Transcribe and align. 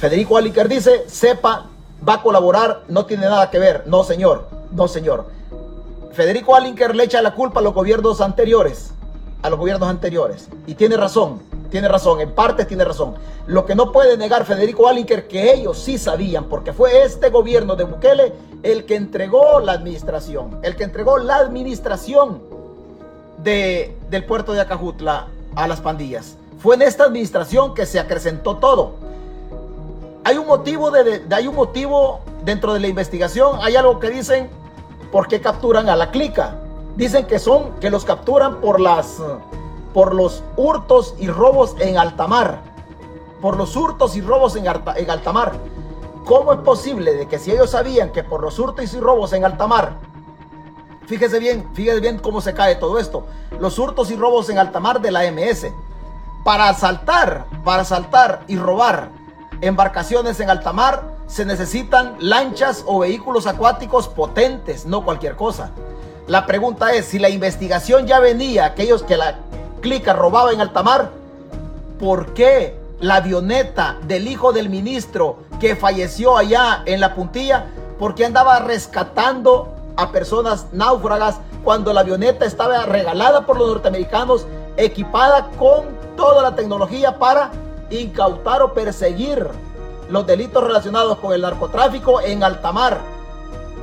Federico 0.00 0.38
Aliker 0.38 0.66
dice, 0.66 1.04
sepa, 1.08 1.66
va 2.08 2.14
a 2.14 2.22
colaborar, 2.22 2.84
no 2.88 3.04
tiene 3.04 3.24
nada 3.24 3.50
que 3.50 3.58
ver. 3.58 3.82
No, 3.86 4.02
señor, 4.02 4.48
no, 4.72 4.88
señor. 4.88 5.26
Federico 6.12 6.56
Alinker 6.56 6.96
le 6.96 7.04
echa 7.04 7.20
la 7.20 7.34
culpa 7.34 7.60
a 7.60 7.62
los 7.62 7.74
gobiernos 7.74 8.22
anteriores, 8.22 8.92
a 9.42 9.50
los 9.50 9.58
gobiernos 9.58 9.90
anteriores. 9.90 10.48
Y 10.66 10.74
tiene 10.74 10.96
razón, 10.96 11.42
tiene 11.70 11.86
razón, 11.86 12.18
en 12.22 12.30
parte 12.30 12.64
tiene 12.64 12.82
razón. 12.82 13.12
Lo 13.46 13.66
que 13.66 13.74
no 13.74 13.92
puede 13.92 14.16
negar 14.16 14.46
Federico 14.46 14.88
Alinker 14.88 15.28
que 15.28 15.52
ellos 15.52 15.78
sí 15.78 15.98
sabían, 15.98 16.44
porque 16.44 16.72
fue 16.72 17.02
este 17.02 17.28
gobierno 17.28 17.76
de 17.76 17.84
Bukele 17.84 18.32
el 18.62 18.86
que 18.86 18.96
entregó 18.96 19.60
la 19.60 19.72
administración, 19.72 20.60
el 20.62 20.76
que 20.76 20.84
entregó 20.84 21.18
la 21.18 21.36
administración 21.36 22.40
de, 23.44 23.94
del 24.08 24.24
puerto 24.24 24.54
de 24.54 24.62
Acajutla 24.62 25.26
a 25.56 25.68
las 25.68 25.82
pandillas. 25.82 26.38
Fue 26.58 26.74
en 26.74 26.80
esta 26.80 27.04
administración 27.04 27.74
que 27.74 27.84
se 27.84 28.00
acrecentó 28.00 28.56
todo. 28.56 28.94
Hay 30.30 30.38
un 30.38 30.46
motivo, 30.46 30.92
de, 30.92 31.26
hay 31.32 31.48
un 31.48 31.56
motivo 31.56 32.20
dentro 32.44 32.72
de 32.72 32.78
la 32.78 32.86
investigación, 32.86 33.58
hay 33.62 33.74
algo 33.74 33.98
que 33.98 34.10
dicen 34.10 34.48
por 35.10 35.26
qué 35.26 35.40
capturan 35.40 35.88
a 35.88 35.96
la 35.96 36.12
clica. 36.12 36.54
Dicen 36.94 37.26
que 37.26 37.40
son, 37.40 37.72
que 37.80 37.90
los 37.90 38.04
capturan 38.04 38.60
por 38.60 38.78
las, 38.78 39.20
por 39.92 40.14
los 40.14 40.44
hurtos 40.56 41.16
y 41.18 41.26
robos 41.26 41.74
en 41.80 41.98
alta 41.98 42.28
mar. 42.28 42.60
Por 43.40 43.56
los 43.56 43.74
hurtos 43.74 44.14
y 44.14 44.20
robos 44.20 44.54
en, 44.54 44.68
alta. 44.68 45.52
¿Cómo 46.24 46.52
es 46.52 46.60
posible 46.60 47.12
de 47.14 47.26
que 47.26 47.40
si 47.40 47.50
ellos 47.50 47.70
sabían 47.70 48.12
que 48.12 48.22
por 48.22 48.40
los 48.40 48.56
hurtos 48.60 48.94
y 48.94 49.00
robos 49.00 49.32
en 49.32 49.44
alta 49.44 49.66
mar, 49.66 49.94
fíjese 51.06 51.40
bien, 51.40 51.68
fíjese 51.74 51.98
bien 51.98 52.20
cómo 52.20 52.40
se 52.40 52.54
cae 52.54 52.76
todo 52.76 53.00
esto, 53.00 53.26
los 53.58 53.76
hurtos 53.80 54.12
y 54.12 54.14
robos 54.14 54.48
en 54.48 54.58
alta 54.58 54.78
mar 54.78 55.00
de 55.00 55.10
la 55.10 55.28
MS, 55.32 55.72
para 56.44 56.68
asaltar, 56.68 57.46
para 57.64 57.82
asaltar 57.82 58.44
y 58.46 58.56
robar 58.56 59.18
embarcaciones 59.60 60.40
en 60.40 60.50
alta 60.50 60.72
mar, 60.72 61.02
se 61.26 61.44
necesitan 61.44 62.16
lanchas 62.18 62.84
o 62.86 63.00
vehículos 63.00 63.46
acuáticos 63.46 64.08
potentes, 64.08 64.86
no 64.86 65.04
cualquier 65.04 65.36
cosa. 65.36 65.70
La 66.26 66.46
pregunta 66.46 66.92
es, 66.92 67.06
si 67.06 67.18
la 67.18 67.28
investigación 67.28 68.06
ya 68.06 68.20
venía, 68.20 68.64
aquellos 68.64 69.02
que 69.02 69.16
la 69.16 69.38
clica 69.80 70.12
robaba 70.12 70.52
en 70.52 70.60
alta 70.60 70.82
mar, 70.82 71.10
¿por 71.98 72.34
qué 72.34 72.78
la 73.00 73.16
avioneta 73.16 73.98
del 74.06 74.28
hijo 74.28 74.52
del 74.52 74.68
ministro 74.68 75.38
que 75.58 75.76
falleció 75.76 76.36
allá 76.36 76.82
en 76.86 77.00
la 77.00 77.14
puntilla, 77.14 77.66
por 77.98 78.14
qué 78.14 78.26
andaba 78.26 78.60
rescatando 78.60 79.74
a 79.96 80.12
personas 80.12 80.66
náufragas 80.72 81.40
cuando 81.64 81.92
la 81.92 82.00
avioneta 82.00 82.44
estaba 82.44 82.84
regalada 82.86 83.46
por 83.46 83.58
los 83.58 83.68
norteamericanos, 83.68 84.46
equipada 84.76 85.50
con 85.58 85.84
toda 86.16 86.42
la 86.42 86.54
tecnología 86.54 87.18
para 87.18 87.50
incautar 87.90 88.62
o 88.62 88.72
perseguir 88.72 89.46
los 90.08 90.26
delitos 90.26 90.62
relacionados 90.62 91.18
con 91.18 91.32
el 91.32 91.42
narcotráfico 91.42 92.20
en 92.20 92.42
alta 92.42 92.72
mar. 92.72 93.00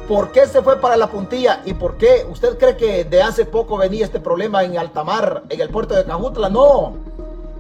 ¿Por 0.08 0.32
qué 0.32 0.46
se 0.48 0.62
fue 0.62 0.80
para 0.80 0.96
la 0.96 1.08
puntilla? 1.08 1.62
¿Y 1.66 1.74
por 1.74 1.98
qué? 1.98 2.26
¿Usted 2.30 2.58
cree 2.58 2.78
que 2.78 3.04
de 3.04 3.22
hace 3.22 3.46
poco 3.46 3.78
venía 3.78 4.06
este 4.06 4.20
problema 4.20 4.64
en 4.64 4.78
alta 4.78 5.04
mar, 5.04 5.44
en 5.50 5.60
el 5.60 5.70
puerto 5.70 5.96
de 5.96 6.06
Cajutla? 6.06 6.50
No, 6.50 6.94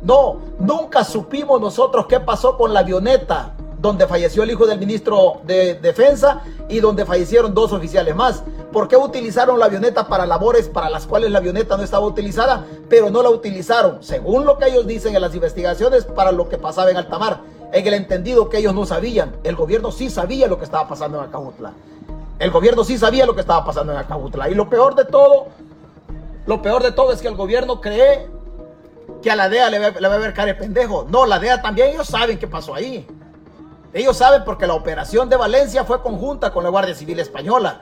no, 0.01 0.37
nunca 0.59 1.03
supimos 1.03 1.59
nosotros 1.59 2.05
qué 2.07 2.19
pasó 2.19 2.57
con 2.57 2.73
la 2.73 2.79
avioneta 2.81 3.53
donde 3.79 4.07
falleció 4.07 4.43
el 4.43 4.51
hijo 4.51 4.65
del 4.65 4.79
ministro 4.79 5.41
de 5.43 5.75
Defensa 5.75 6.41
y 6.69 6.79
donde 6.79 7.05
fallecieron 7.05 7.53
dos 7.53 7.73
oficiales 7.73 8.15
más. 8.15 8.43
¿Por 8.77 8.87
qué 8.87 8.95
utilizaron 8.95 9.57
la 9.57 9.65
avioneta 9.65 10.07
para 10.07 10.27
labores 10.27 10.69
para 10.69 10.87
las 10.87 11.07
cuales 11.07 11.31
la 11.31 11.39
avioneta 11.39 11.77
no 11.77 11.81
estaba 11.81 12.05
utilizada, 12.05 12.63
pero 12.87 13.09
no 13.09 13.23
la 13.23 13.31
utilizaron, 13.31 14.03
según 14.03 14.45
lo 14.45 14.59
que 14.59 14.67
ellos 14.67 14.85
dicen 14.85 15.15
en 15.15 15.21
las 15.23 15.33
investigaciones, 15.33 16.05
para 16.05 16.31
lo 16.31 16.47
que 16.47 16.59
pasaba 16.59 16.91
en 16.91 16.97
alta 16.97 17.17
mar? 17.17 17.39
En 17.73 17.87
el 17.87 17.95
entendido 17.95 18.49
que 18.49 18.59
ellos 18.59 18.75
no 18.75 18.85
sabían, 18.85 19.35
el 19.43 19.55
gobierno 19.55 19.91
sí 19.91 20.11
sabía 20.11 20.45
lo 20.45 20.59
que 20.59 20.65
estaba 20.65 20.87
pasando 20.87 21.17
en 21.17 21.23
Acajutla. 21.23 21.73
El 22.37 22.51
gobierno 22.51 22.83
sí 22.83 22.99
sabía 22.99 23.25
lo 23.25 23.33
que 23.33 23.41
estaba 23.41 23.65
pasando 23.65 23.93
en 23.93 23.97
Acajutla. 23.97 24.47
Y 24.47 24.53
lo 24.53 24.69
peor 24.69 24.93
de 24.93 25.05
todo, 25.05 25.47
lo 26.45 26.61
peor 26.61 26.83
de 26.83 26.91
todo 26.91 27.11
es 27.11 27.19
que 27.19 27.29
el 27.29 27.35
gobierno 27.35 27.81
cree 27.81 28.29
que 29.23 29.31
a 29.31 29.35
la 29.35 29.49
DEA 29.49 29.71
le 29.71 29.79
va, 29.79 29.89
le 29.89 30.07
va 30.07 30.13
a 30.13 30.19
ver 30.19 30.35
cara 30.35 30.53
de 30.53 30.53
pendejo. 30.53 31.07
No, 31.09 31.25
la 31.25 31.39
DEA 31.39 31.63
también 31.63 31.89
ellos 31.89 32.05
saben 32.05 32.37
qué 32.37 32.45
pasó 32.45 32.75
ahí. 32.75 33.07
Ellos 33.91 34.17
saben 34.17 34.43
porque 34.45 34.67
la 34.67 34.75
operación 34.75 35.29
de 35.29 35.35
Valencia 35.35 35.83
fue 35.83 35.99
conjunta 36.03 36.53
con 36.53 36.63
la 36.63 36.69
Guardia 36.69 36.93
Civil 36.93 37.19
Española. 37.19 37.81